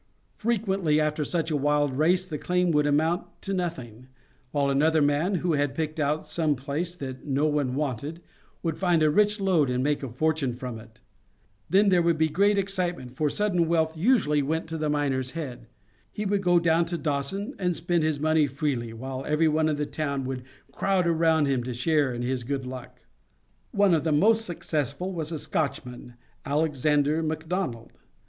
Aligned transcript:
Frequently 0.33 0.99
after 0.99 1.23
such 1.23 1.51
a 1.51 1.55
wild 1.55 1.93
race 1.93 2.25
the 2.25 2.39
claim 2.39 2.71
would 2.71 2.87
amount 2.87 3.39
to 3.43 3.53
nothing, 3.53 4.07
while 4.49 4.67
another 4.71 4.99
man, 4.99 5.35
who 5.35 5.53
had 5.53 5.75
picked 5.75 5.99
out 5.99 6.25
some 6.25 6.55
place 6.55 6.95
that 6.95 7.27
no 7.27 7.45
one 7.45 7.75
wanted, 7.75 8.19
would 8.63 8.79
find 8.79 9.03
a 9.03 9.11
rich 9.11 9.39
lode 9.39 9.69
and 9.69 9.83
make 9.83 10.01
a 10.01 10.09
fortune 10.09 10.53
from 10.53 10.79
it. 10.79 10.99
Then 11.69 11.89
there 11.89 12.01
would 12.01 12.17
be 12.17 12.29
great 12.29 12.57
excitement, 12.57 13.15
for 13.15 13.29
sudden 13.29 13.67
wealth 13.67 13.95
usually 13.95 14.41
went 14.41 14.65
to 14.69 14.77
the 14.79 14.89
miner's 14.89 15.31
head. 15.37 15.67
He 16.11 16.25
would 16.25 16.41
go 16.41 16.57
down 16.59 16.87
to 16.87 16.97
Dawson, 16.97 17.53
and 17.59 17.75
spend 17.75 18.01
his 18.01 18.19
money 18.19 18.47
freely, 18.47 18.93
while 18.93 19.23
every 19.27 19.47
one 19.47 19.69
in 19.69 19.75
the 19.75 19.85
town 19.85 20.25
would 20.25 20.41
crowd 20.71 21.05
around 21.05 21.45
him 21.45 21.63
to 21.65 21.75
share 21.75 22.11
in 22.11 22.23
his 22.23 22.43
good 22.43 22.65
luck. 22.65 23.03
One 23.69 23.93
of 23.93 24.03
the 24.03 24.11
most 24.11 24.45
successful 24.45 25.13
was 25.13 25.31
a 25.31 25.37
Scotchman, 25.37 26.15
Alexander 26.43 27.21
McDonald. 27.21 27.91